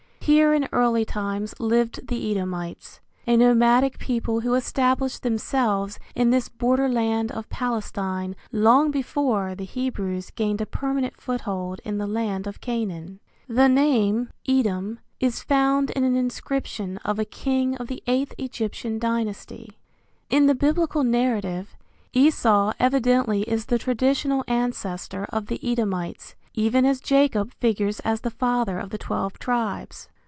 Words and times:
Here 0.23 0.53
in 0.53 0.69
early 0.71 1.03
times 1.03 1.55
lived 1.59 2.07
the 2.07 2.31
Edomites, 2.31 3.01
a 3.27 3.35
nomadic 3.35 3.97
people 3.97 4.41
who 4.41 4.53
established 4.53 5.23
themselves 5.23 5.99
in 6.15 6.29
this 6.29 6.47
borderland 6.47 7.31
of 7.31 7.49
Palestine 7.49 8.35
long 8.51 8.91
before 8.91 9.55
the 9.55 9.65
Hebrews 9.65 10.29
gained 10.29 10.61
a 10.61 10.65
permanent 10.65 11.17
foothold 11.19 11.81
in 11.83 11.97
the 11.97 12.07
land 12.07 12.45
of 12.45 12.61
Canaan. 12.61 13.19
The 13.49 13.67
name, 13.67 14.29
Edom, 14.47 14.99
is 15.19 15.41
found 15.43 15.89
in 15.89 16.03
an 16.05 16.15
inscription 16.15 16.97
of 16.99 17.17
a 17.19 17.25
king 17.25 17.75
of 17.77 17.87
the 17.87 18.03
eighth 18.07 18.33
Egyptian 18.37 18.99
Dynasty, 18.99 19.79
In 20.29 20.45
the 20.45 20.55
Biblical 20.55 21.03
narrative, 21.03 21.75
Esau 22.13 22.71
evidently 22.79 23.41
is 23.49 23.65
the 23.65 23.79
traditional 23.79 24.45
ancestor 24.47 25.25
of 25.29 25.47
the 25.47 25.59
Edomites, 25.67 26.35
even 26.53 26.85
as 26.85 26.99
Jacob 27.01 27.53
figures 27.55 27.99
as 28.01 28.21
the 28.21 28.29
father 28.29 28.77
of 28.77 28.91
the 28.91 28.97
twelve 28.97 29.37
tribes. 29.39 30.07